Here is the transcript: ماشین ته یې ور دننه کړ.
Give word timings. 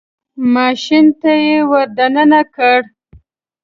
ماشین 0.53 1.05
ته 1.19 1.31
یې 1.45 1.57
ور 1.69 1.87
دننه 1.97 2.41
کړ. 2.55 2.79